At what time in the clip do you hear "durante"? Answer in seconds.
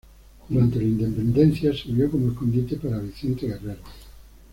0.49-0.77